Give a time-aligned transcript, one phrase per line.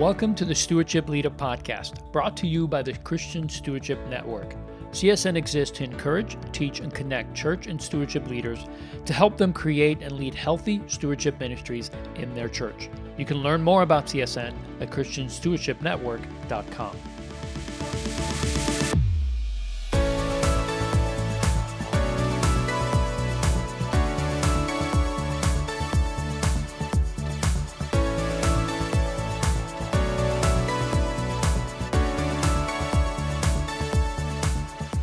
[0.00, 4.56] Welcome to the Stewardship Leader Podcast, brought to you by the Christian Stewardship Network.
[4.90, 8.66] CSN exists to encourage, teach, and connect church and stewardship leaders
[9.04, 12.90] to help them create and lead healthy stewardship ministries in their church.
[13.16, 16.96] You can learn more about CSN at ChristianStewardshipNetwork.com.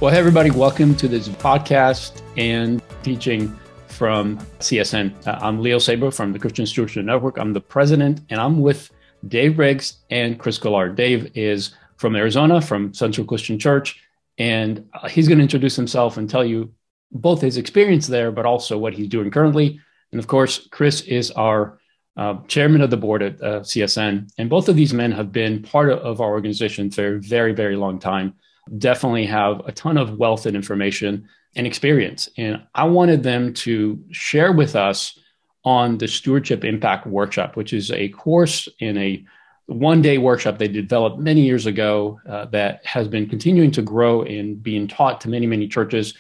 [0.02, 3.56] Well, hey, everybody, welcome to this podcast and teaching
[3.86, 5.28] from CSN.
[5.28, 7.38] Uh, I'm Leo Saber from the Christian Stewardship Network.
[7.38, 8.90] I'm the president, and I'm with
[9.28, 10.96] Dave Riggs and Chris Gillard.
[10.96, 14.02] Dave is from Arizona, from Central Christian Church,
[14.40, 16.74] and uh, he's going to introduce himself and tell you
[17.12, 19.80] both his experience there, but also what he's doing currently.
[20.12, 21.80] And of course, Chris is our
[22.18, 24.32] uh, chairman of the board at uh, CSN.
[24.40, 27.76] And both of these men have been part of our organization for a very, very
[27.76, 28.34] long time
[28.78, 32.30] definitely have a ton of wealth and information and experience.
[32.38, 35.18] And I wanted them to share with us
[35.64, 39.24] on the Stewardship Impact Workshop, which is a course in a
[39.68, 44.22] one day workshop they developed many years ago uh, that has been continuing to grow
[44.24, 46.14] and being taught to many, many churches.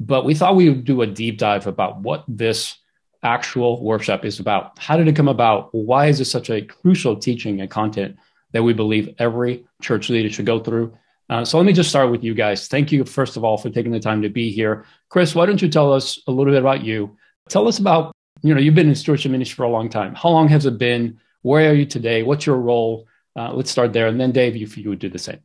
[0.00, 2.76] But we thought we would do a deep dive about what this
[3.22, 4.78] actual workshop is about.
[4.78, 5.74] How did it come about?
[5.74, 8.16] Why is this such a crucial teaching and content
[8.52, 10.96] that we believe every church leader should go through?
[11.30, 12.68] Uh, so let me just start with you guys.
[12.68, 14.84] Thank you, first of all, for taking the time to be here.
[15.08, 17.16] Chris, why don't you tell us a little bit about you?
[17.48, 20.14] Tell us about, you know, you've been in stewardship ministry for a long time.
[20.14, 21.18] How long has it been?
[21.42, 22.22] Where are you today?
[22.22, 23.06] What's your role?
[23.36, 24.06] Uh, let's start there.
[24.06, 25.40] And then, Dave, if you would do the same.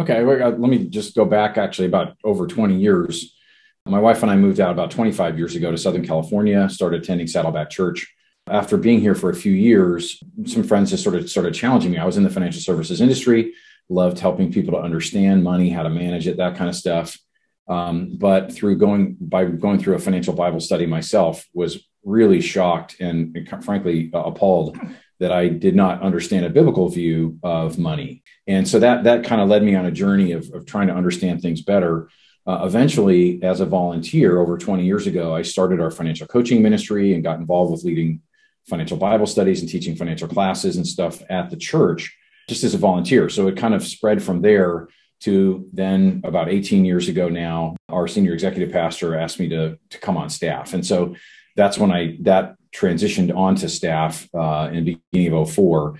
[0.00, 3.36] Okay, let me just go back actually about over 20 years.
[3.86, 7.26] My wife and I moved out about 25 years ago to Southern California, started attending
[7.26, 8.12] Saddleback Church.
[8.48, 11.98] After being here for a few years, some friends just sort of started challenging me.
[11.98, 13.52] I was in the financial services industry
[13.92, 17.18] loved helping people to understand money, how to manage it, that kind of stuff.
[17.68, 22.96] Um, but through going by going through a financial Bible study myself, was really shocked
[23.00, 24.78] and, and frankly uh, appalled
[25.20, 28.24] that I did not understand a biblical view of money.
[28.48, 30.94] And so that that kind of led me on a journey of, of trying to
[30.94, 32.08] understand things better.
[32.44, 37.14] Uh, eventually, as a volunteer over 20 years ago, I started our financial coaching ministry
[37.14, 38.20] and got involved with leading
[38.68, 42.16] financial Bible studies and teaching financial classes and stuff at the church
[42.48, 43.28] just as a volunteer.
[43.28, 44.88] So it kind of spread from there
[45.20, 49.98] to then about 18 years ago now, our senior executive pastor asked me to, to
[49.98, 50.74] come on staff.
[50.74, 51.14] And so
[51.56, 55.98] that's when I, that transitioned onto staff uh, in the beginning of 04.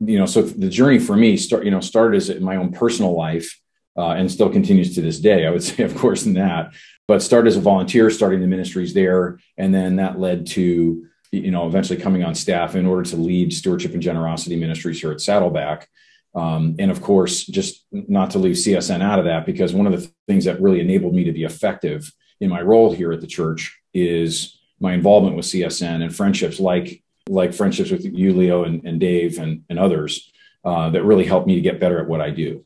[0.00, 3.16] You know, so the journey for me start, you know, started as my own personal
[3.16, 3.58] life
[3.96, 5.46] uh, and still continues to this day.
[5.46, 6.72] I would say, of course, in that,
[7.08, 9.38] but started as a volunteer, starting the ministries there.
[9.56, 13.52] And then that led to you know, eventually coming on staff in order to lead
[13.52, 15.88] stewardship and generosity ministries here at Saddleback.
[16.34, 19.92] Um, and of course, just not to leave CSN out of that, because one of
[19.92, 23.26] the things that really enabled me to be effective in my role here at the
[23.26, 28.84] church is my involvement with CSN and friendships like like friendships with you, Leo, and,
[28.84, 30.32] and Dave, and, and others
[30.64, 32.64] uh, that really helped me to get better at what I do.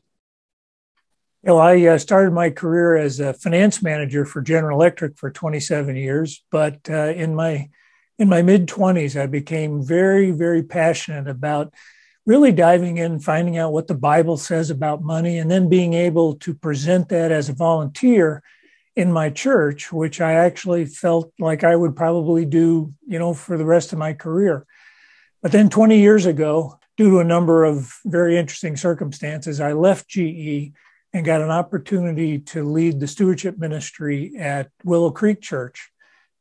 [1.43, 5.95] Well, I uh, started my career as a finance manager for General Electric for 27
[5.95, 7.69] years, but uh, in my
[8.17, 11.73] in my mid 20s, I became very, very passionate about
[12.25, 16.35] really diving in, finding out what the Bible says about money, and then being able
[16.35, 18.41] to present that as a volunteer
[18.95, 23.57] in my church, which I actually felt like I would probably do, you know, for
[23.57, 24.65] the rest of my career.
[25.41, 30.07] But then 20 years ago, due to a number of very interesting circumstances, I left
[30.07, 30.71] GE
[31.13, 35.91] and got an opportunity to lead the stewardship ministry at Willow Creek Church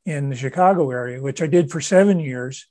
[0.04, 2.66] in the Chicago area, which I did for seven years.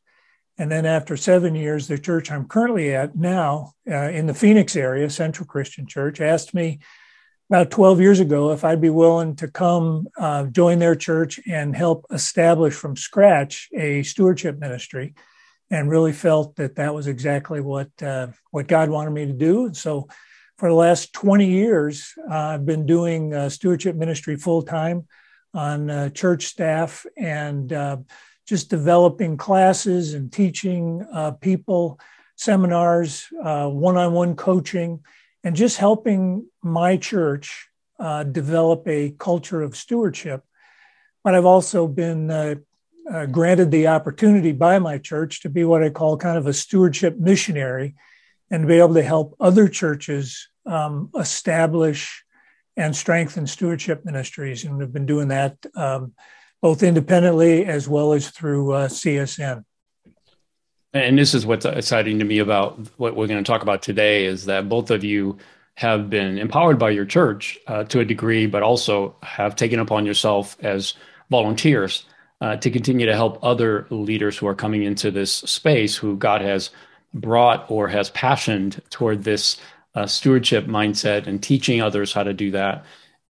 [0.57, 4.75] And then after seven years, the church I'm currently at now uh, in the Phoenix
[4.75, 6.79] area, Central Christian Church, asked me
[7.49, 11.75] about 12 years ago if I'd be willing to come uh, join their church and
[11.75, 15.15] help establish from scratch a stewardship ministry.
[15.71, 19.65] And really felt that that was exactly what uh, what God wanted me to do.
[19.65, 20.07] And so,
[20.59, 25.07] for the last 20 years, uh, I've been doing uh, stewardship ministry full time
[25.53, 27.97] on uh, church staff and uh,
[28.47, 31.99] just developing classes and teaching uh, people
[32.35, 34.99] seminars, one on one coaching,
[35.43, 37.69] and just helping my church
[37.99, 40.43] uh, develop a culture of stewardship.
[41.23, 42.55] But I've also been uh,
[43.09, 46.53] uh, granted the opportunity by my church to be what I call kind of a
[46.53, 47.95] stewardship missionary
[48.49, 52.22] and to be able to help other churches um, establish
[52.77, 54.63] and Strength and stewardship ministries.
[54.63, 56.13] And we've been doing that um,
[56.61, 59.63] both independently as well as through uh, CSN.
[60.93, 64.25] And this is what's exciting to me about what we're going to talk about today
[64.25, 65.37] is that both of you
[65.75, 70.05] have been empowered by your church uh, to a degree, but also have taken upon
[70.05, 70.93] yourself as
[71.31, 72.05] volunteers
[72.41, 76.41] uh, to continue to help other leaders who are coming into this space who God
[76.41, 76.69] has
[77.13, 79.57] brought or has passioned toward this
[79.95, 82.85] uh, stewardship mindset and teaching others how to do that.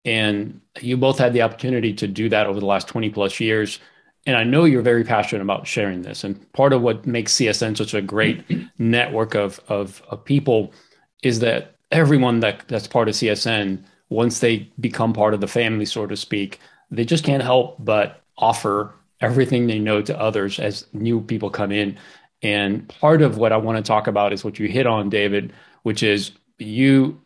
[0.05, 3.79] And you both had the opportunity to do that over the last 20 plus years.
[4.25, 6.23] And I know you're very passionate about sharing this.
[6.23, 8.43] And part of what makes CSN such a great
[8.77, 10.73] network of, of, of people
[11.21, 15.85] is that everyone that, that's part of CSN, once they become part of the family,
[15.85, 16.59] so to speak,
[16.91, 21.71] they just can't help but offer everything they know to others as new people come
[21.71, 21.97] in.
[22.41, 25.53] And part of what I want to talk about is what you hit on, David,
[25.83, 27.19] which is you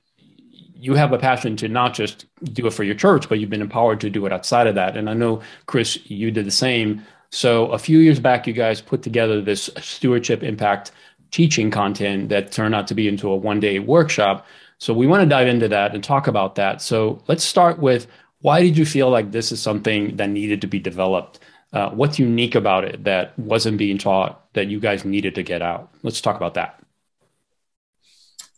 [0.79, 3.61] you have a passion to not just do it for your church, but you've been
[3.61, 4.95] empowered to do it outside of that.
[4.95, 7.03] And I know, Chris, you did the same.
[7.31, 10.91] So a few years back, you guys put together this stewardship impact
[11.31, 14.45] teaching content that turned out to be into a one day workshop.
[14.77, 16.81] So we want to dive into that and talk about that.
[16.81, 18.07] So let's start with
[18.41, 21.39] why did you feel like this is something that needed to be developed?
[21.73, 25.61] Uh, what's unique about it that wasn't being taught that you guys needed to get
[25.61, 25.91] out?
[26.03, 26.81] Let's talk about that.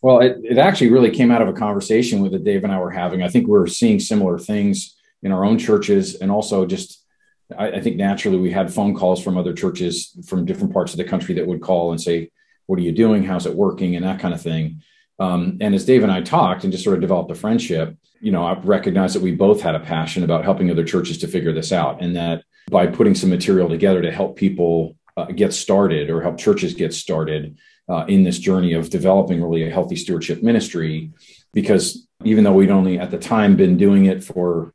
[0.02, 2.78] Well, it, it actually really came out of a conversation with that Dave and I
[2.78, 3.22] were having.
[3.22, 7.04] I think we we're seeing similar things in our own churches, and also just
[7.56, 10.98] I, I, think naturally we had phone calls from other churches from different parts of
[10.98, 12.30] the country that would call and say,
[12.66, 13.24] "What are you doing?
[13.24, 14.82] How's it working?" and that kind of thing.
[15.18, 18.32] Um, and as Dave and I talked and just sort of developed a friendship, you
[18.32, 21.52] know, I recognized that we both had a passion about helping other churches to figure
[21.52, 26.08] this out, and that by putting some material together to help people uh, get started
[26.08, 27.58] or help churches get started
[27.90, 31.10] uh, in this journey of developing really a healthy stewardship ministry.
[31.52, 34.72] Because even though we'd only at the time been doing it for,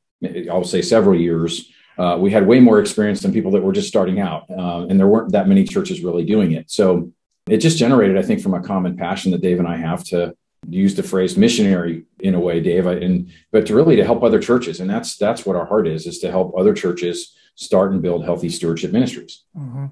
[0.51, 3.87] I'll say several years, uh, we had way more experience than people that were just
[3.87, 4.43] starting out.
[4.49, 6.69] Uh, and there weren't that many churches really doing it.
[6.69, 7.13] So
[7.47, 10.35] it just generated, I think, from a common passion that Dave and I have to
[10.67, 14.39] use the phrase missionary in a way, Dave, and but to really to help other
[14.39, 14.81] churches.
[14.81, 18.25] And that's that's what our heart is, is to help other churches start and build
[18.25, 19.43] healthy stewardship ministries.
[19.55, 19.85] Mm-hmm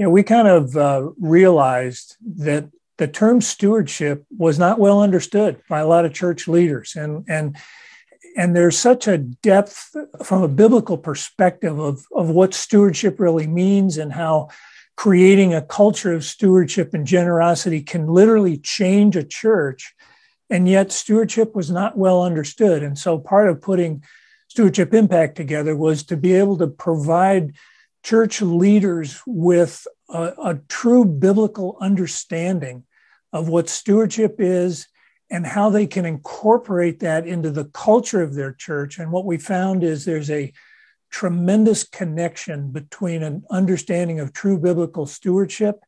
[0.00, 5.60] you know, we kind of uh, realized that the term stewardship was not well understood
[5.68, 7.54] by a lot of church leaders, and and
[8.34, 9.94] and there's such a depth
[10.24, 14.48] from a biblical perspective of of what stewardship really means and how
[14.96, 19.94] creating a culture of stewardship and generosity can literally change a church
[20.48, 22.82] and yet stewardship was not well understood.
[22.82, 24.02] And so part of putting
[24.48, 27.52] stewardship impact together was to be able to provide
[28.02, 32.84] church leaders with a, a true biblical understanding
[33.32, 34.88] of what stewardship is
[35.30, 38.98] and how they can incorporate that into the culture of their church.
[38.98, 40.52] And what we found is there's a
[41.10, 45.80] tremendous connection between an understanding of true biblical stewardship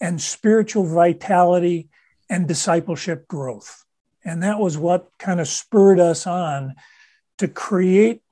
[0.00, 1.88] and spiritual vitality
[2.28, 3.84] and discipleship growth.
[4.24, 6.74] And that was what kind of spurred us on
[7.38, 8.22] to create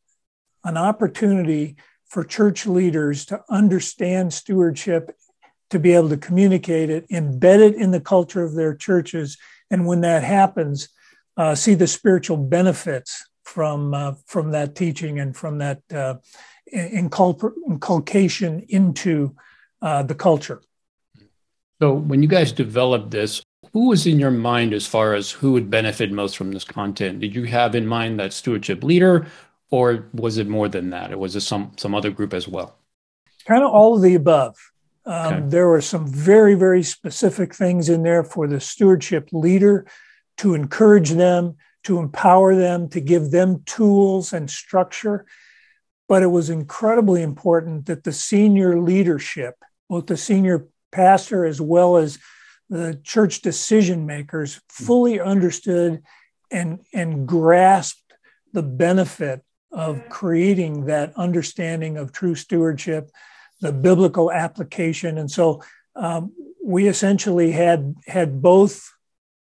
[0.64, 1.76] an opportunity
[2.08, 5.14] for church leaders to understand stewardship,
[5.70, 9.36] to be able to communicate it, embed it in the culture of their churches,
[9.70, 10.88] and when that happens,
[11.36, 16.14] uh, see the spiritual benefits from uh, from that teaching and from that uh,
[16.72, 19.34] inculcation into
[19.80, 20.60] uh, the culture.
[21.80, 25.52] So, when you guys developed this, who was in your mind as far as who
[25.52, 27.20] would benefit most from this content?
[27.20, 29.26] Did you have in mind that stewardship leader,
[29.70, 31.12] or was it more than that?
[31.12, 32.78] Or was it some some other group as well?
[33.46, 34.56] Kind of all of the above.
[35.04, 35.46] Um, okay.
[35.48, 39.86] There were some very very specific things in there for the stewardship leader
[40.38, 45.26] to encourage them, to empower them, to give them tools and structure.
[46.08, 49.56] But it was incredibly important that the senior leadership,
[49.90, 52.18] both the senior pastor as well as
[52.70, 56.02] the church decision makers, fully understood
[56.50, 58.14] and, and grasped
[58.52, 63.10] the benefit of creating that understanding of true stewardship,
[63.60, 65.18] the biblical application.
[65.18, 65.62] And so
[65.94, 66.32] um,
[66.64, 68.92] we essentially had had both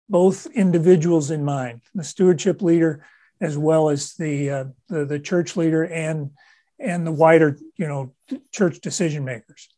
[0.09, 3.05] both individuals in mind, the stewardship leader
[3.41, 6.31] as well as the, uh, the, the church leader and
[6.79, 8.13] and the wider you know
[8.51, 9.69] church decision makers.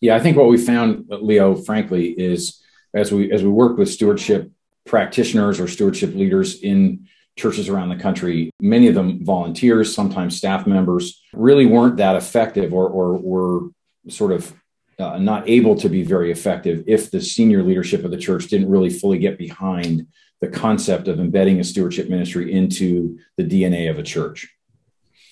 [0.00, 2.62] Yeah, I think what we found, Leo, frankly, is
[2.94, 4.50] as we as we work with stewardship
[4.86, 10.66] practitioners or stewardship leaders in churches around the country, many of them volunteers, sometimes staff
[10.66, 13.68] members, really weren't that effective or, or were
[14.08, 14.52] sort of
[14.98, 18.68] uh, not able to be very effective if the senior leadership of the church didn't
[18.68, 20.06] really fully get behind
[20.40, 24.48] the concept of embedding a stewardship ministry into the DNA of a church.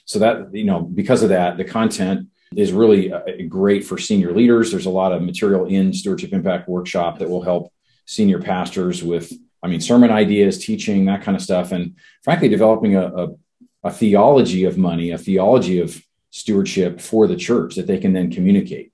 [0.04, 4.32] So that, you know, because of that, the content is really uh, great for senior
[4.32, 4.70] leaders.
[4.70, 7.72] There's a lot of material in Stewardship Impact Workshop that will help
[8.06, 9.32] senior pastors with,
[9.62, 11.72] I mean, sermon ideas, teaching, that kind of stuff.
[11.72, 13.28] And frankly, developing a, a,
[13.84, 18.30] a theology of money, a theology of stewardship for the church that they can then
[18.30, 18.92] communicate.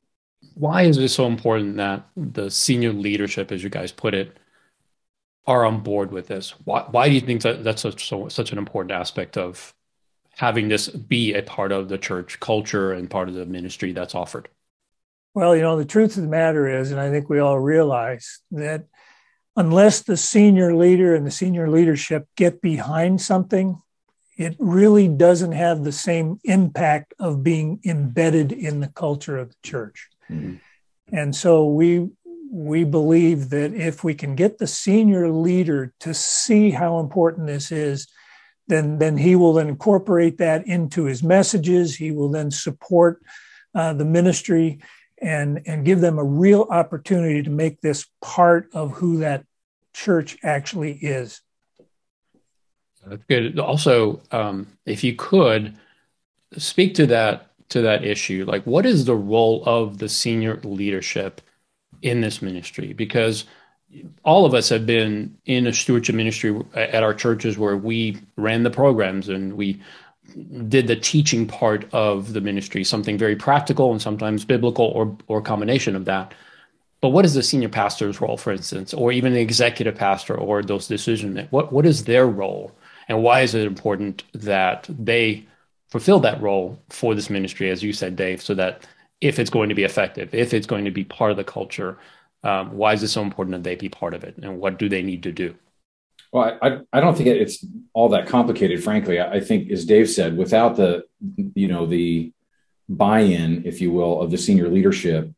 [0.54, 4.36] Why is it so important that the senior leadership, as you guys put it,
[5.46, 6.50] are on board with this?
[6.64, 9.74] Why, why do you think that that's such, so, such an important aspect of
[10.36, 14.14] having this be a part of the church culture and part of the ministry that's
[14.14, 14.48] offered?
[15.34, 18.40] Well, you know, the truth of the matter is, and I think we all realize
[18.50, 18.84] that
[19.56, 23.80] unless the senior leader and the senior leadership get behind something,
[24.36, 29.56] it really doesn't have the same impact of being embedded in the culture of the
[29.62, 30.08] church.
[30.30, 30.56] Mm-hmm.
[31.14, 32.08] And so we
[32.50, 37.72] we believe that if we can get the senior leader to see how important this
[37.72, 38.06] is,
[38.68, 41.96] then, then he will then incorporate that into his messages.
[41.96, 43.22] He will then support
[43.74, 44.80] uh, the ministry
[45.22, 49.46] and, and give them a real opportunity to make this part of who that
[49.94, 51.40] church actually is.
[53.06, 53.58] That's good.
[53.58, 55.76] Also, um, if you could
[56.56, 61.40] speak to that to that issue, like what is the role of the senior leadership
[62.02, 62.92] in this ministry?
[62.92, 63.44] Because
[64.24, 68.62] all of us have been in a stewardship ministry at our churches where we ran
[68.62, 69.80] the programs and we
[70.68, 75.42] did the teaching part of the ministry, something very practical and sometimes biblical or or
[75.42, 76.34] combination of that.
[77.00, 80.62] But what is the senior pastor's role, for instance, or even the executive pastor or
[80.62, 81.48] those decision?
[81.50, 82.72] What what is their role,
[83.08, 85.46] and why is it important that they
[85.90, 88.86] fulfill that role for this ministry, as you said, Dave, so that
[89.20, 91.98] if it's going to be effective, if it's going to be part of the culture,
[92.44, 94.88] um, why is it so important that they be part of it, and what do
[94.88, 95.54] they need to do?
[96.32, 99.20] Well, I, I don't think it's all that complicated, frankly.
[99.20, 101.04] I think, as Dave said, without the,
[101.54, 102.32] you know, the
[102.88, 105.30] buy-in, if you will, of the senior leadership,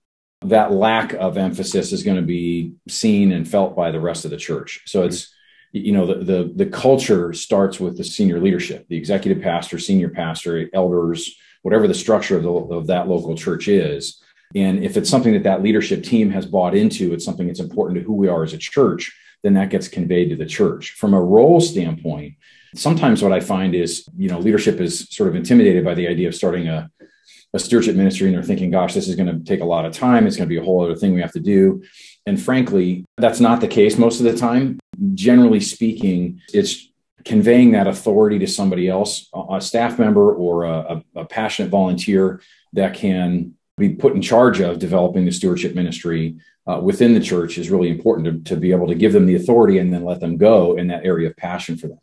[0.42, 4.30] that lack of emphasis is going to be seen and felt by the rest of
[4.30, 4.82] the church.
[4.86, 5.34] So it's,
[5.72, 10.10] you know, the the, the culture starts with the senior leadership, the executive pastor, senior
[10.10, 14.22] pastor, elders, whatever the structure of, the, of that local church is.
[14.54, 17.98] And if it's something that that leadership team has bought into, it's something that's important
[17.98, 19.12] to who we are as a church,
[19.44, 20.92] then that gets conveyed to the church.
[20.92, 22.34] From a role standpoint,
[22.74, 26.26] sometimes what I find is, you know, leadership is sort of intimidated by the idea
[26.26, 26.90] of starting a,
[27.52, 29.92] a stewardship ministry and they're thinking, gosh, this is going to take a lot of
[29.92, 30.26] time.
[30.26, 31.84] It's going to be a whole other thing we have to do.
[32.26, 34.80] And frankly, that's not the case most of the time.
[35.12, 36.88] Generally speaking, it's
[37.26, 42.40] conveying that authority to somebody else, a staff member or a, a passionate volunteer
[42.72, 47.58] that can be put in charge of developing the stewardship ministry uh, within the church
[47.58, 50.20] is really important to, to be able to give them the authority and then let
[50.20, 52.00] them go in that area of passion for them.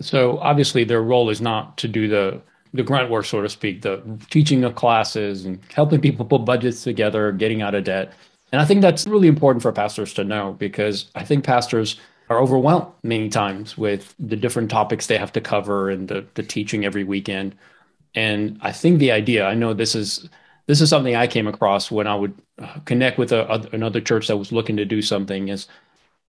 [0.00, 2.42] So obviously their role is not to do the
[2.74, 6.84] the grunt work, so to speak, the teaching of classes and helping people put budgets
[6.84, 8.12] together, getting out of debt.
[8.52, 12.38] And I think that's really important for pastors to know because I think pastors are
[12.38, 16.84] overwhelmed many times with the different topics they have to cover and the, the teaching
[16.84, 17.54] every weekend.
[18.14, 20.28] And I think the idea, I know this is
[20.66, 22.34] this is something I came across when I would
[22.84, 25.66] connect with a, a, another church that was looking to do something is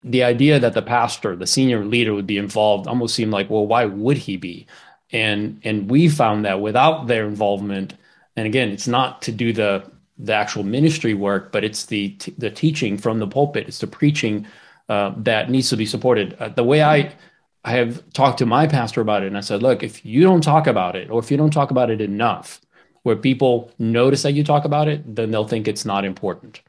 [0.03, 3.67] the idea that the pastor, the senior leader would be involved almost seemed like, well,
[3.67, 4.67] why would he be?
[5.13, 7.95] And and we found that without their involvement,
[8.37, 9.85] and again, it's not to do the
[10.19, 14.47] the actual ministry work, but it's the the teaching from the pulpit, it's the preaching
[14.89, 16.35] uh, that needs to be supported.
[16.39, 17.13] Uh, the way I
[17.65, 20.43] I have talked to my pastor about it, and I said, look, if you don't
[20.43, 22.61] talk about it, or if you don't talk about it enough,
[23.05, 26.61] where people notice that you talk about it, then they'll think it's not important.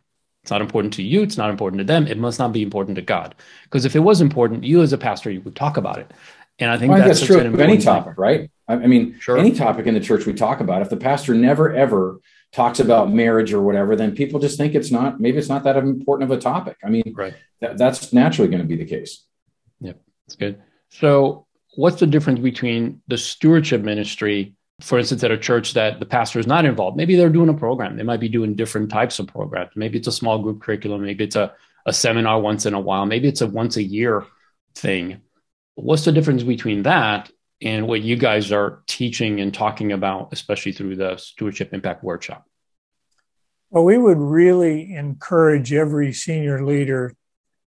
[0.44, 1.24] It's not important to you.
[1.24, 2.06] It's not important to them.
[2.06, 3.34] It must not be important to God.
[3.64, 6.12] Because if it was important, you as a pastor, you would talk about it.
[6.60, 8.22] And I think well, that's, that's true of any topic, thing.
[8.22, 8.52] right?
[8.68, 9.38] I mean, sure.
[9.38, 12.20] any topic in the church we talk about, if the pastor never ever
[12.52, 15.78] talks about marriage or whatever, then people just think it's not, maybe it's not that
[15.78, 16.78] important of a topic.
[16.84, 17.34] I mean, right.
[17.62, 19.26] That, that's naturally going to be the case.
[19.82, 20.02] Yep.
[20.28, 20.62] That's good.
[20.90, 26.06] So, what's the difference between the stewardship ministry for instance, at a church that the
[26.06, 27.96] pastor is not involved, maybe they're doing a program.
[27.96, 29.72] They might be doing different types of programs.
[29.76, 31.04] Maybe it's a small group curriculum.
[31.04, 31.54] Maybe it's a,
[31.86, 33.06] a seminar once in a while.
[33.06, 34.26] Maybe it's a once a year
[34.76, 35.22] thing.
[35.76, 40.74] What's the difference between that and what you guys are teaching and talking about, especially
[40.74, 42.46] through the Stewardship Impact Workshop?
[43.70, 47.16] Well, we would really encourage every senior leader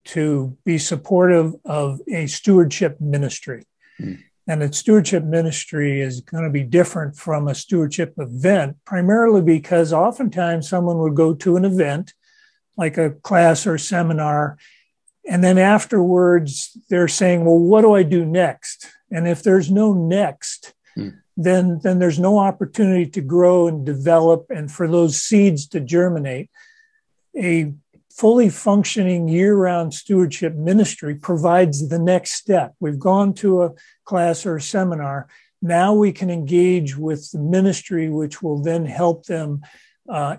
[0.05, 3.63] to be supportive of a stewardship ministry.
[3.97, 4.15] Hmm.
[4.47, 9.93] And a stewardship ministry is going to be different from a stewardship event, primarily because
[9.93, 12.13] oftentimes someone would go to an event
[12.77, 14.57] like a class or seminar,
[15.29, 18.87] and then afterwards they're saying, Well, what do I do next?
[19.11, 21.09] And if there's no next, hmm.
[21.37, 26.49] then, then there's no opportunity to grow and develop and for those seeds to germinate.
[27.39, 27.73] A
[28.15, 32.75] fully functioning year round stewardship ministry provides the next step.
[32.79, 33.71] We've gone to a
[34.05, 35.27] class or a seminar.
[35.61, 39.61] Now we can engage with the ministry, which will then help them
[40.07, 40.37] uh,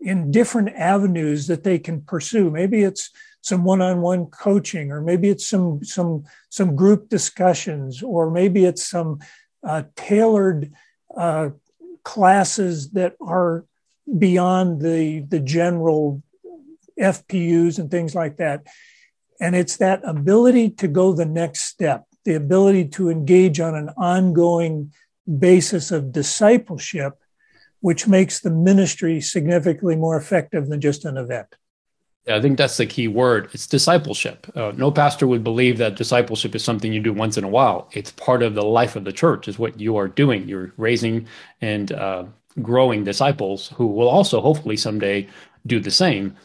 [0.00, 2.50] in different avenues that they can pursue.
[2.50, 3.10] Maybe it's
[3.42, 9.18] some one-on-one coaching, or maybe it's some some some group discussions, or maybe it's some
[9.66, 10.72] uh, tailored
[11.16, 11.50] uh,
[12.04, 13.64] classes that are
[14.18, 16.22] beyond the the general
[17.02, 18.66] FPUs and things like that.
[19.40, 23.90] And it's that ability to go the next step, the ability to engage on an
[23.96, 24.92] ongoing
[25.38, 27.14] basis of discipleship,
[27.80, 31.48] which makes the ministry significantly more effective than just an event.
[32.28, 33.50] I think that's the key word.
[33.52, 34.46] It's discipleship.
[34.54, 37.88] Uh, no pastor would believe that discipleship is something you do once in a while.
[37.92, 40.46] It's part of the life of the church, is what you are doing.
[40.48, 41.26] You're raising
[41.60, 42.24] and uh,
[42.60, 45.28] growing disciples who will also hopefully someday
[45.66, 46.36] do the same.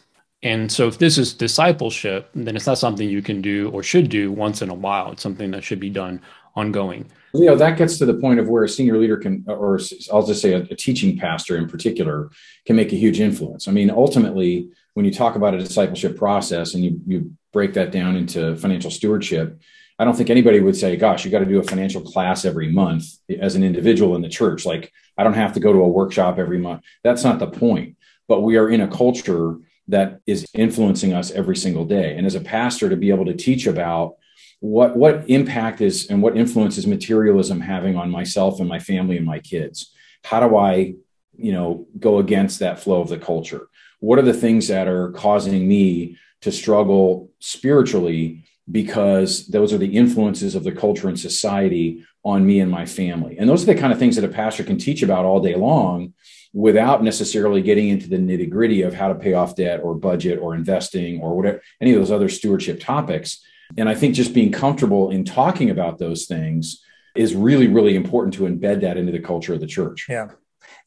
[0.43, 4.09] And so, if this is discipleship, then it's not something you can do or should
[4.09, 5.11] do once in a while.
[5.11, 6.21] It's something that should be done
[6.55, 7.05] ongoing.
[7.33, 9.79] You know, that gets to the point of where a senior leader can, or
[10.11, 12.29] I'll just say a, a teaching pastor in particular,
[12.65, 13.67] can make a huge influence.
[13.67, 17.91] I mean, ultimately, when you talk about a discipleship process and you, you break that
[17.91, 19.59] down into financial stewardship,
[19.99, 22.71] I don't think anybody would say, gosh, you got to do a financial class every
[22.71, 23.05] month
[23.39, 24.65] as an individual in the church.
[24.65, 26.83] Like, I don't have to go to a workshop every month.
[27.03, 27.97] That's not the point.
[28.27, 32.17] But we are in a culture that is influencing us every single day.
[32.17, 34.15] And as a pastor, to be able to teach about
[34.59, 39.17] what what impact is and what influence is materialism having on myself and my family
[39.17, 39.93] and my kids?
[40.23, 40.95] How do I,
[41.37, 43.67] you know, go against that flow of the culture?
[43.99, 49.95] What are the things that are causing me to struggle spiritually because those are the
[49.95, 53.37] influences of the culture and society on me and my family.
[53.37, 55.55] And those are the kind of things that a pastor can teach about all day
[55.55, 56.13] long
[56.53, 60.39] without necessarily getting into the nitty gritty of how to pay off debt or budget
[60.39, 63.43] or investing or whatever, any of those other stewardship topics.
[63.77, 66.83] And I think just being comfortable in talking about those things
[67.15, 70.05] is really, really important to embed that into the culture of the church.
[70.07, 70.29] Yeah.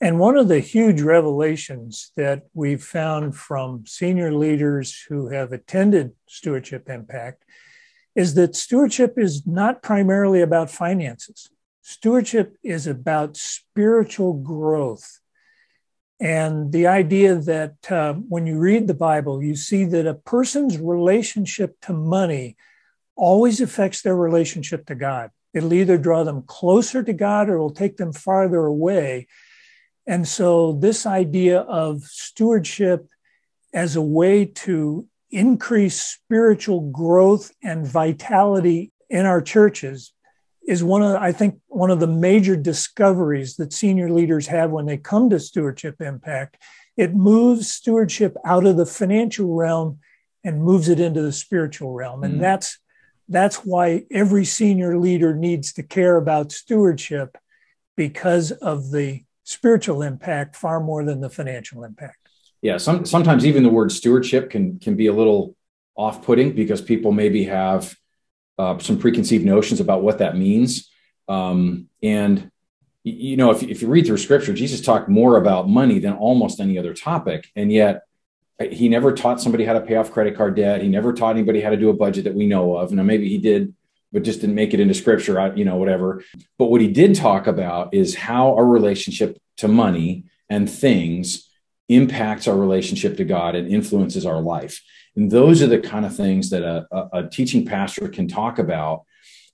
[0.00, 6.12] And one of the huge revelations that we've found from senior leaders who have attended
[6.26, 7.44] Stewardship Impact
[8.14, 11.50] is that stewardship is not primarily about finances.
[11.82, 15.19] Stewardship is about spiritual growth.
[16.20, 20.76] And the idea that uh, when you read the Bible, you see that a person's
[20.76, 22.56] relationship to money
[23.16, 25.30] always affects their relationship to God.
[25.54, 29.28] It'll either draw them closer to God or it'll take them farther away.
[30.06, 33.08] And so, this idea of stewardship
[33.72, 40.12] as a way to increase spiritual growth and vitality in our churches
[40.66, 44.86] is one of I think one of the major discoveries that senior leaders have when
[44.86, 46.56] they come to stewardship impact.
[46.96, 50.00] It moves stewardship out of the financial realm
[50.44, 52.24] and moves it into the spiritual realm.
[52.24, 52.40] And mm.
[52.40, 52.78] that's
[53.28, 57.38] that's why every senior leader needs to care about stewardship
[57.96, 62.16] because of the spiritual impact far more than the financial impact.
[62.62, 65.56] Yeah, some, sometimes even the word stewardship can can be a little
[65.96, 67.94] off-putting because people maybe have
[68.60, 70.90] uh, some preconceived notions about what that means.
[71.28, 72.50] Um, and
[73.04, 76.60] you know, if, if you read through scripture, Jesus talked more about money than almost
[76.60, 77.48] any other topic.
[77.56, 78.02] And yet
[78.60, 80.82] uh, he never taught somebody how to pay off credit card debt.
[80.82, 82.92] He never taught anybody how to do a budget that we know of.
[82.92, 83.74] Now, maybe he did,
[84.12, 86.22] but just didn't make it into scripture, you know, whatever.
[86.58, 91.48] But what he did talk about is how our relationship to money and things
[91.88, 94.82] impacts our relationship to God and influences our life.
[95.16, 98.58] And those are the kind of things that a, a, a teaching pastor can talk
[98.58, 99.04] about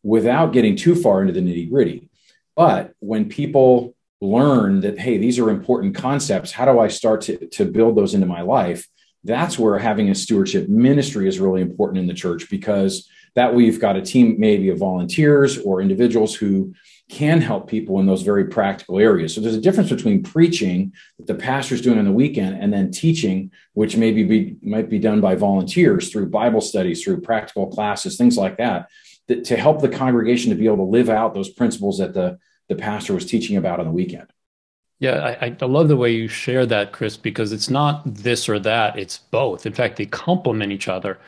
[0.03, 2.09] without getting too far into the nitty gritty.
[2.55, 7.47] But when people learn that, hey, these are important concepts, how do I start to,
[7.49, 8.87] to build those into my life?
[9.25, 13.65] That's where having a stewardship ministry is really important in the church because that way
[13.65, 16.75] you've got a team maybe of volunteers or individuals who
[17.09, 19.35] can help people in those very practical areas.
[19.35, 22.91] So there's a difference between preaching that the pastor's doing on the weekend and then
[22.91, 28.17] teaching, which maybe be, might be done by volunteers through Bible studies, through practical classes,
[28.17, 28.91] things like that,
[29.29, 32.39] that to help the congregation to be able to live out those principles that the,
[32.69, 34.27] the pastor was teaching about on the weekend.
[34.99, 38.59] Yeah, I, I love the way you share that, Chris, because it's not this or
[38.61, 39.67] that, it's both.
[39.67, 41.19] In fact, they complement each other.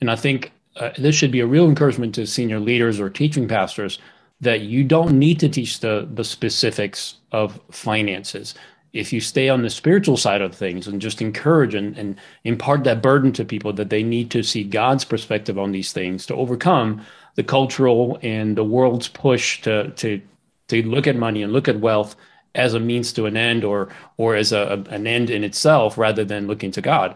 [0.00, 3.46] And I think uh, this should be a real encouragement to senior leaders or teaching
[3.46, 3.98] pastors
[4.40, 8.54] that you don't need to teach the the specifics of finances
[8.92, 12.84] if you stay on the spiritual side of things and just encourage and, and impart
[12.84, 16.34] that burden to people that they need to see God's perspective on these things to
[16.34, 20.20] overcome the cultural and the world's push to to
[20.68, 22.16] to look at money and look at wealth
[22.54, 26.24] as a means to an end or or as a, an end in itself rather
[26.24, 27.14] than looking to God.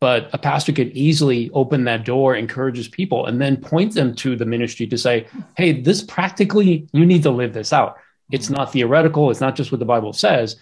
[0.00, 4.36] But a pastor could easily open that door, encourages people, and then point them to
[4.36, 7.96] the ministry to say, hey, this practically, you need to live this out.
[8.30, 10.56] It's not theoretical, it's not just what the Bible says.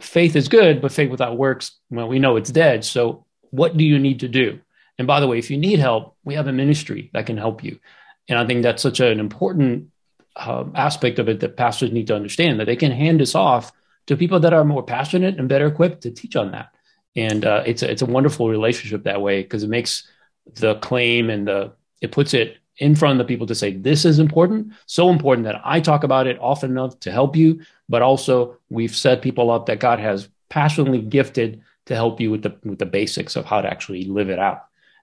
[0.00, 2.84] Faith is good, but faith without works, well, we know it's dead.
[2.84, 4.60] So what do you need to do?
[4.98, 7.64] And by the way, if you need help, we have a ministry that can help
[7.64, 7.80] you.
[8.28, 9.88] And I think that's such an important
[10.36, 13.72] uh, aspect of it that pastors need to understand that they can hand this off
[14.06, 16.74] to people that are more passionate and better equipped to teach on that.
[17.16, 20.08] And uh, it's a, it's a wonderful relationship that way because it makes
[20.54, 24.04] the claim and the it puts it in front of the people to say this
[24.04, 27.60] is important, so important that I talk about it often enough to help you.
[27.88, 32.42] But also, we've set people up that God has passionately gifted to help you with
[32.42, 34.62] the with the basics of how to actually live it out.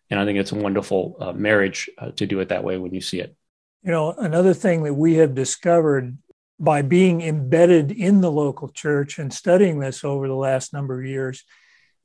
[0.10, 2.94] And I think it's a wonderful uh, marriage uh, to do it that way when
[2.94, 3.36] you see it.
[3.84, 6.18] You know, another thing that we have discovered
[6.60, 11.06] by being embedded in the local church and studying this over the last number of
[11.06, 11.44] years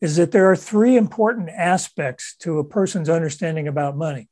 [0.03, 4.29] is that there are three important aspects to a person's understanding about money.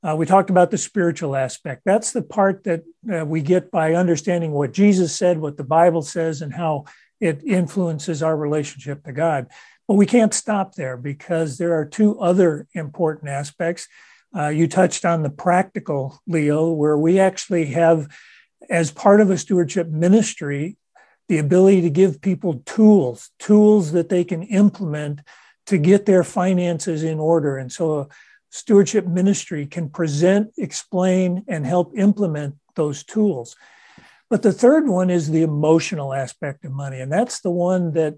[0.00, 1.82] Uh, we talked about the spiritual aspect.
[1.84, 6.02] That's the part that uh, we get by understanding what Jesus said, what the Bible
[6.02, 6.84] says, and how
[7.20, 9.48] it influences our relationship to God.
[9.88, 13.88] But we can't stop there because there are two other important aspects.
[14.32, 18.06] Uh, you touched on the practical, Leo, where we actually have,
[18.70, 20.76] as part of a stewardship ministry,
[21.28, 25.20] the ability to give people tools, tools that they can implement
[25.66, 27.58] to get their finances in order.
[27.58, 28.08] And so a
[28.50, 33.54] stewardship ministry can present, explain, and help implement those tools.
[34.30, 37.00] But the third one is the emotional aspect of money.
[37.00, 38.14] And that's the one that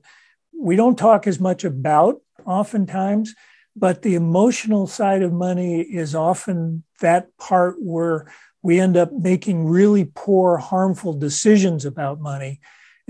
[0.57, 3.35] we don't talk as much about oftentimes,
[3.75, 9.67] but the emotional side of money is often that part where we end up making
[9.67, 12.61] really poor, harmful decisions about money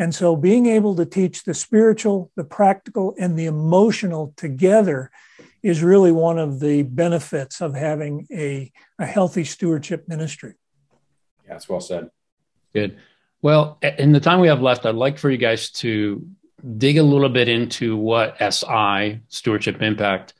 [0.00, 5.10] and so being able to teach the spiritual, the practical, and the emotional together
[5.62, 10.54] is really one of the benefits of having a, a healthy stewardship ministry.
[11.44, 12.08] Yeah, that's well said.
[12.72, 12.96] Good.
[13.42, 16.26] Well, in the time we have left, I'd like for you guys to
[16.78, 20.32] dig a little bit into what SI, Stewardship Impact,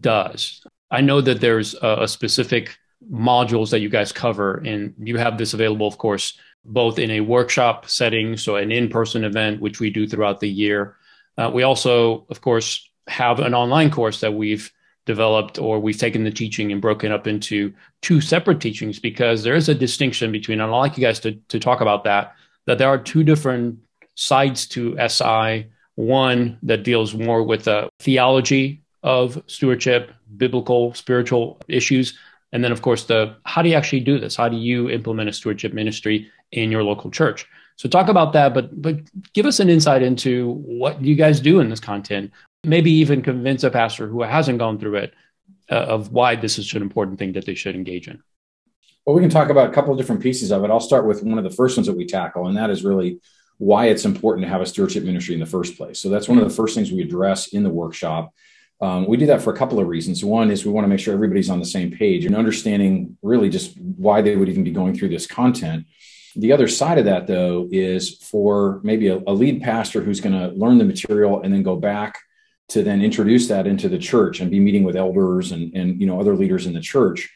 [0.00, 0.64] does.
[0.90, 2.76] I know that there's a, a specific
[3.08, 7.20] modules that you guys cover, and you have this available, of course, both in a
[7.20, 10.96] workshop setting, so an in person event, which we do throughout the year.
[11.38, 14.70] Uh, we also, of course, have an online course that we've
[15.06, 19.54] developed or we've taken the teaching and broken up into two separate teachings because there
[19.54, 22.34] is a distinction between, and I'd like you guys to, to talk about that,
[22.66, 23.78] that there are two different
[24.14, 25.66] sides to SI.
[25.96, 32.18] One that deals more with the theology of stewardship, biblical, spiritual issues.
[32.52, 34.36] And then, of course, the how do you actually do this?
[34.36, 37.46] How do you implement a stewardship ministry in your local church?
[37.76, 38.96] So talk about that, but but
[39.32, 42.30] give us an insight into what you guys do in this content.
[42.62, 45.14] Maybe even convince a pastor who hasn't gone through it
[45.70, 48.22] uh, of why this is an important thing that they should engage in.
[49.06, 50.70] Well, we can talk about a couple of different pieces of it.
[50.70, 53.20] I'll start with one of the first ones that we tackle, and that is really
[53.56, 56.00] why it's important to have a stewardship ministry in the first place.
[56.00, 58.34] So that's one of the first things we address in the workshop.
[58.80, 60.24] Um, we do that for a couple of reasons.
[60.24, 63.50] One is we want to make sure everybody's on the same page and understanding really
[63.50, 65.86] just why they would even be going through this content.
[66.36, 70.38] The other side of that, though, is for maybe a, a lead pastor who's going
[70.38, 72.18] to learn the material and then go back
[72.70, 76.06] to then introduce that into the church and be meeting with elders and, and you
[76.06, 77.28] know other leaders in the church.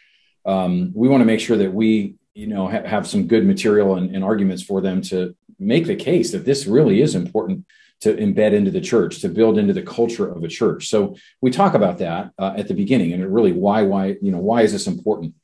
[0.46, 3.96] Um, we want to make sure that we you know ha- have some good material
[3.96, 7.66] and, and arguments for them to make the case that this really is important
[8.00, 10.88] to embed into the church, to build into the culture of a church.
[10.88, 14.38] So we talk about that uh, at the beginning, and really why why you know
[14.38, 15.34] why is this important?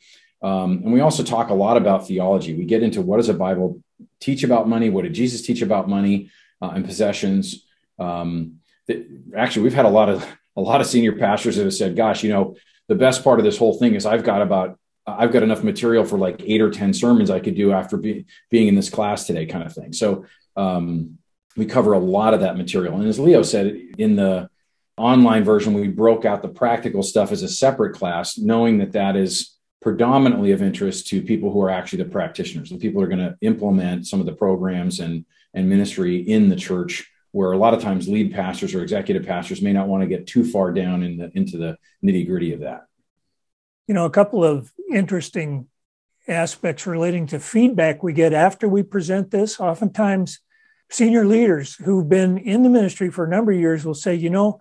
[0.43, 2.55] Um, and we also talk a lot about theology.
[2.55, 3.83] We get into what does the Bible
[4.21, 4.91] teach about money?
[4.91, 6.31] What did Jesus teach about money
[6.63, 7.67] uh, and possessions?
[7.99, 10.27] Um, that, actually, we've had a lot of
[10.57, 12.57] a lot of senior pastors that have said, "Gosh, you know,
[12.89, 16.05] the best part of this whole thing is I've got about I've got enough material
[16.05, 19.27] for like eight or ten sermons I could do after be, being in this class
[19.27, 20.25] today, kind of thing." So
[20.57, 21.19] um,
[21.57, 22.97] we cover a lot of that material.
[22.97, 24.49] And as Leo said, in the
[24.97, 29.17] online version, we broke out the practical stuff as a separate class, knowing that that
[29.17, 33.09] is predominantly of interest to people who are actually the practitioners, the people who are
[33.09, 37.59] going to implement some of the programs and, and ministry in the church, where a
[37.59, 40.73] lot of times lead pastors or executive pastors may not want to get too far
[40.73, 42.87] down in the, into the nitty gritty of that.
[43.87, 45.67] You know, a couple of interesting
[46.29, 49.59] aspects relating to feedback we get after we present this.
[49.59, 50.41] Oftentimes,
[50.91, 54.31] senior leaders who've been in the ministry for a number of years will say, you
[54.31, 54.61] know,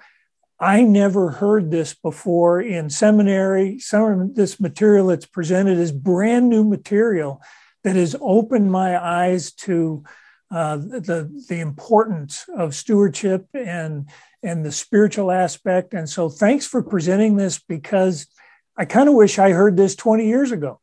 [0.60, 3.80] I never heard this before in seminary.
[3.80, 7.42] Some of this material that's presented is brand new material
[7.84, 10.04] that has opened my eyes to
[10.52, 14.10] uh, the the importance of stewardship and
[14.44, 15.94] and the spiritual aspect.
[15.94, 18.28] And so, thanks for presenting this because
[18.76, 20.80] I kind of wish I heard this 20 years ago.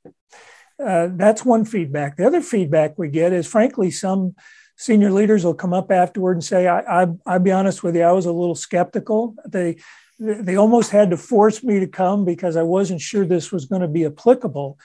[0.82, 2.16] Uh, that's one feedback.
[2.16, 4.36] The other feedback we get is, frankly, some
[4.76, 8.02] senior leaders will come up afterward and say, I, I, I'll be honest with you,
[8.02, 9.34] I was a little skeptical.
[9.46, 9.76] They,
[10.18, 13.82] they almost had to force me to come because I wasn't sure this was going
[13.82, 14.78] to be applicable.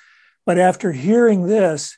[0.45, 1.97] But after hearing this,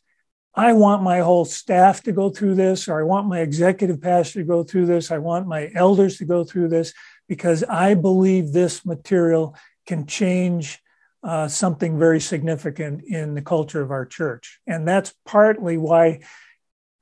[0.56, 4.40] I want my whole staff to go through this, or I want my executive pastor
[4.40, 5.10] to go through this.
[5.10, 6.94] I want my elders to go through this
[7.28, 9.56] because I believe this material
[9.88, 10.80] can change
[11.24, 14.60] uh, something very significant in the culture of our church.
[14.68, 16.20] And that's partly why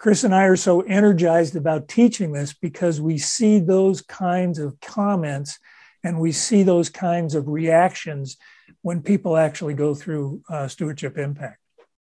[0.01, 4.79] Chris and I are so energized about teaching this because we see those kinds of
[4.79, 5.59] comments
[6.03, 8.37] and we see those kinds of reactions
[8.81, 11.59] when people actually go through uh, stewardship impact.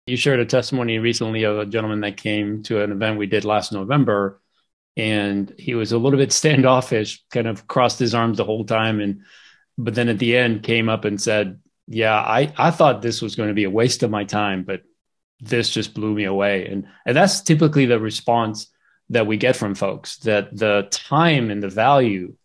[0.06, 3.43] You shared a testimony recently of a gentleman that came to an event we did
[3.43, 4.39] last November,
[4.95, 8.99] and he was a little bit standoffish, kind of crossed his arms the whole time,
[8.99, 9.21] and
[9.80, 13.36] but then at the end came up and said, "Yeah, I I thought this was
[13.36, 14.84] going to be a waste of my time, but
[15.39, 16.67] this just blew me away.
[16.67, 18.67] And, and that's typically the response
[19.10, 22.36] that we get from folks that the time and the value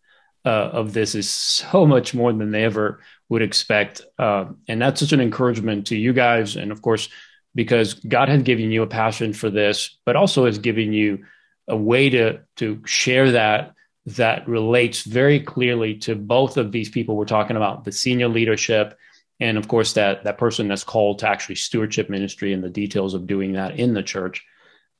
[0.45, 4.01] uh, of this is so much more than they ever would expect.
[4.17, 6.55] Uh, and that's such an encouragement to you guys.
[6.55, 7.09] And of course,
[7.53, 11.25] because God has given you a passion for this, but also has given you
[11.67, 13.73] a way to, to share that
[14.05, 18.97] that relates very clearly to both of these people we're talking about the senior leadership
[19.39, 23.13] and of course that that person that's called to actually stewardship ministry and the details
[23.13, 24.45] of doing that in the church.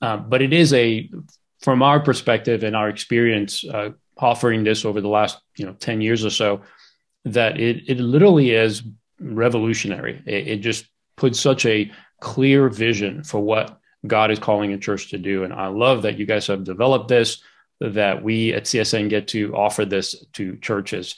[0.01, 1.09] Uh, but it is a
[1.61, 6.01] from our perspective and our experience uh, offering this over the last you know 10
[6.01, 6.61] years or so
[7.23, 8.83] that it, it literally is
[9.19, 10.21] revolutionary.
[10.25, 15.09] It, it just puts such a clear vision for what god is calling a church
[15.11, 15.43] to do.
[15.43, 17.41] And i love that you guys have developed this
[17.81, 21.15] that we at csn get to offer this to churches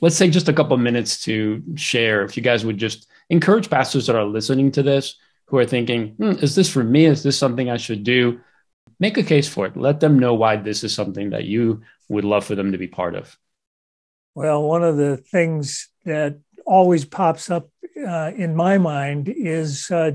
[0.00, 4.06] let's take just a couple minutes to share if you guys would just encourage pastors
[4.06, 7.06] that are listening to this who are thinking hmm, is this for me?
[7.06, 8.40] Is this something i should do?
[9.00, 9.76] Make a case for it.
[9.76, 12.88] Let them know why this is something that you would love for them to be
[12.88, 13.36] part of.
[14.34, 17.70] Well one of the things that always pops up
[18.06, 20.12] uh, in my mind is uh,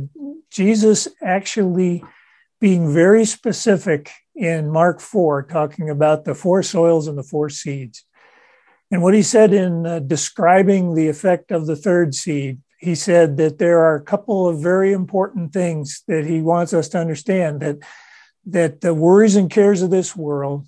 [0.49, 2.03] jesus actually
[2.61, 8.05] being very specific in mark 4 talking about the four soils and the four seeds
[8.93, 13.37] and what he said in uh, describing the effect of the third seed, he said
[13.37, 17.61] that there are a couple of very important things that he wants us to understand
[17.61, 17.79] that
[18.45, 20.67] that the worries and cares of this world,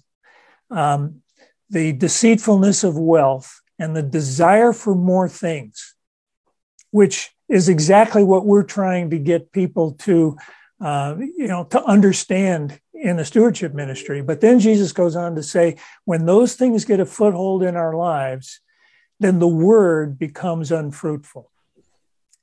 [0.72, 1.22] um,
[1.70, 5.94] the deceitfulness of wealth, and the desire for more things,
[6.90, 10.36] which is exactly what we're trying to get people to,
[10.82, 14.22] uh, you know, to understand in the stewardship ministry.
[14.22, 17.96] But then Jesus goes on to say, when those things get a foothold in our
[17.96, 18.60] lives,
[19.20, 21.50] then the word becomes unfruitful.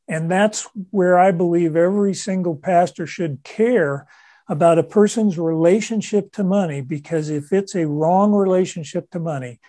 [0.09, 4.07] And that's where I believe every single pastor should care
[4.49, 9.61] about a person's relationship to money, because if it's a wrong relationship to money,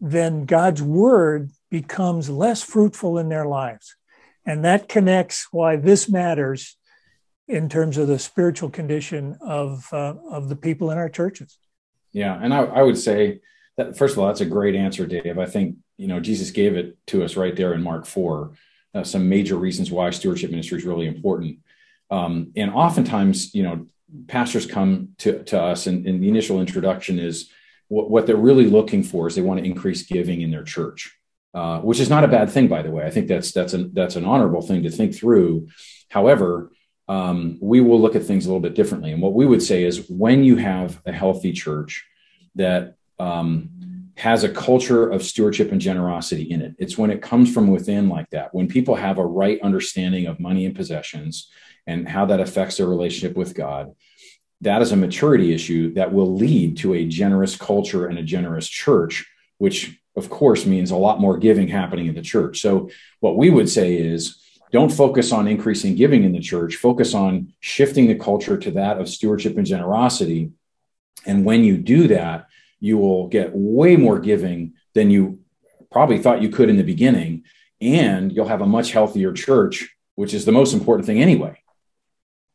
[0.00, 3.96] then God's word becomes less fruitful in their lives.
[4.44, 6.76] And that connects why this matters
[7.50, 11.58] in terms of the spiritual condition of uh, of the people in our churches.
[12.12, 13.40] Yeah, and I, I would say
[13.76, 15.38] that first of all, that's a great answer, Dave.
[15.38, 18.52] I think you know Jesus gave it to us right there in Mark four.
[18.94, 21.58] Uh, some major reasons why stewardship ministry is really important,
[22.10, 23.86] um, and oftentimes, you know,
[24.28, 27.50] pastors come to to us, and, and the initial introduction is
[27.88, 31.16] what, what they're really looking for is they want to increase giving in their church.
[31.52, 33.04] Uh, which is not a bad thing, by the way.
[33.04, 35.66] I think that's that's an that's an honorable thing to think through.
[36.08, 36.70] However,
[37.10, 39.10] um, we will look at things a little bit differently.
[39.10, 42.06] And what we would say is when you have a healthy church
[42.54, 43.68] that um,
[44.16, 48.08] has a culture of stewardship and generosity in it, it's when it comes from within
[48.08, 51.50] like that, when people have a right understanding of money and possessions
[51.84, 53.92] and how that affects their relationship with God.
[54.60, 58.68] That is a maturity issue that will lead to a generous culture and a generous
[58.68, 59.26] church,
[59.58, 62.60] which of course means a lot more giving happening in the church.
[62.60, 64.40] So, what we would say is
[64.72, 66.76] don't focus on increasing giving in the church.
[66.76, 70.52] Focus on shifting the culture to that of stewardship and generosity.
[71.26, 72.46] And when you do that
[72.80, 75.38] you will get way more giving than you
[75.92, 77.44] probably thought you could in the beginning.
[77.80, 81.56] And you'll have a much healthier church which is the most important thing anyway.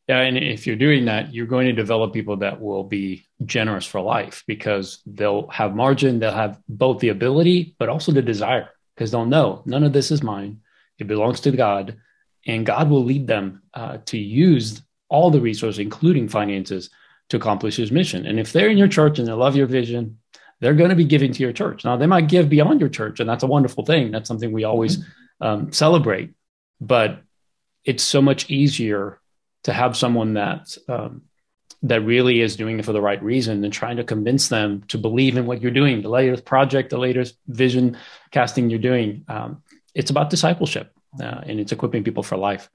[0.08, 3.86] Yeah and if you're doing that you're going to develop people that will be generous
[3.86, 8.68] for life because they'll have margin they'll have both the ability but also the desire
[8.94, 10.60] because they'll know none of this is mine
[10.98, 11.96] it belongs to god
[12.46, 16.90] and God will lead them uh, to use all the resources, including finances,
[17.28, 18.24] to accomplish his mission.
[18.24, 20.18] And if they're in your church and they love your vision,
[20.60, 21.84] they're going to be giving to your church.
[21.84, 24.10] Now, they might give beyond your church, and that's a wonderful thing.
[24.10, 25.46] That's something we always mm-hmm.
[25.46, 26.34] um, celebrate.
[26.80, 27.22] But
[27.84, 29.20] it's so much easier
[29.64, 31.22] to have someone that um,
[31.82, 34.98] that really is doing it for the right reason and trying to convince them to
[34.98, 37.96] believe in what you're doing, the latest project, the latest vision
[38.30, 39.24] casting you're doing.
[39.28, 39.62] Um,
[39.96, 42.70] it's about discipleship uh, and it's equipping people for life.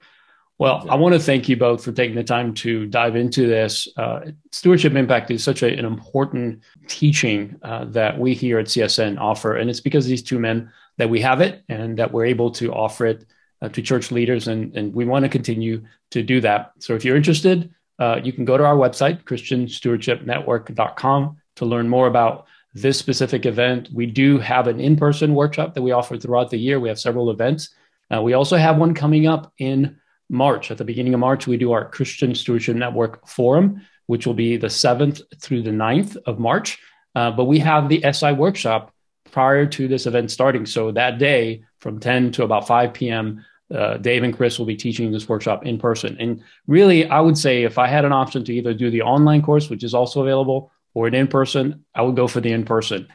[0.58, 3.88] Well, I want to thank you both for taking the time to dive into this.
[3.96, 9.18] Uh, stewardship impact is such a, an important teaching uh, that we here at CSN
[9.18, 12.50] offer, and it's because these two men that we have it and that we're able
[12.50, 13.24] to offer it
[13.62, 16.72] uh, to church leaders, and, and we want to continue to do that.
[16.80, 22.08] So, if you're interested, uh, you can go to our website, ChristianStewardshipNetwork.com, to learn more
[22.08, 23.88] about this specific event.
[23.92, 26.80] We do have an in person workshop that we offer throughout the year.
[26.80, 27.70] We have several events.
[28.12, 30.70] Uh, we also have one coming up in March.
[30.70, 34.56] At the beginning of March, we do our Christian Stewardship Network Forum, which will be
[34.56, 36.78] the 7th through the 9th of March.
[37.14, 38.92] Uh, but we have the SI workshop
[39.30, 40.66] prior to this event starting.
[40.66, 44.76] So that day from 10 to about 5 p.m., uh, Dave and Chris will be
[44.76, 46.16] teaching this workshop in person.
[46.20, 49.42] And really, I would say if I had an option to either do the online
[49.42, 52.64] course, which is also available, or an in person, I would go for the in
[52.64, 53.08] person.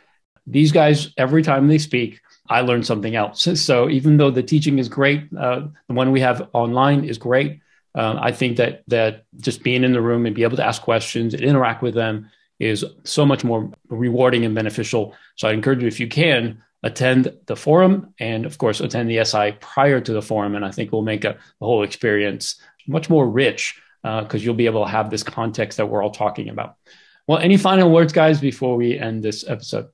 [0.46, 3.48] These guys, every time they speak, I learn something else.
[3.58, 7.60] So even though the teaching is great, uh, the one we have online is great.
[7.94, 10.82] Uh, I think that that just being in the room and be able to ask
[10.82, 15.16] questions and interact with them is so much more rewarding and beneficial.
[15.36, 19.24] So I encourage you, if you can, attend the forum and of course attend the
[19.26, 20.56] SI prior to the forum.
[20.56, 24.54] And I think we'll make a, the whole experience much more rich because uh, you'll
[24.54, 26.76] be able to have this context that we're all talking about.
[27.28, 29.90] Well, any final words, guys, before we end this episode?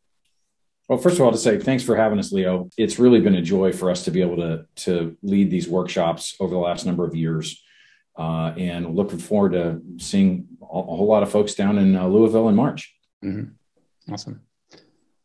[0.88, 2.69] Well, first of all, to say thanks for having us, Leo.
[2.78, 6.36] It's really been a joy for us to be able to to lead these workshops
[6.39, 7.63] over the last number of years,
[8.17, 12.50] uh, and looking forward to seeing a, whole lot of folks down in uh, Louisville
[12.50, 12.93] in March.
[13.24, 14.13] Mm-hmm.
[14.13, 14.41] Awesome.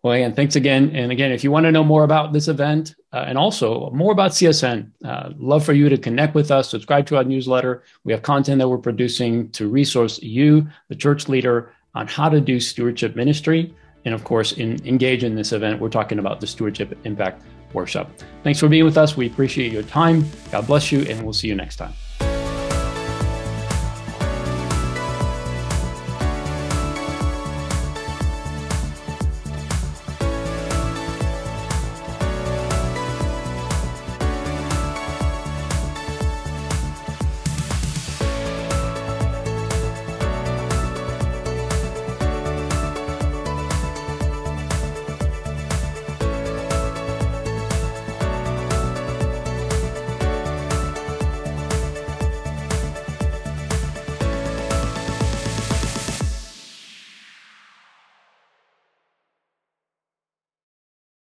[0.03, 0.95] Well, again, thanks again.
[0.95, 4.13] And again, if you want to know more about this event uh, and also more
[4.13, 7.83] about CSN, uh, love for you to connect with us, subscribe to our newsletter.
[8.05, 12.41] We have content that we're producing to resource you, the church leader, on how to
[12.41, 13.75] do stewardship ministry.
[14.05, 18.11] And of course, in, engage in this event, we're talking about the Stewardship Impact Workshop.
[18.45, 19.17] Thanks for being with us.
[19.17, 20.25] We appreciate your time.
[20.53, 21.93] God bless you, and we'll see you next time.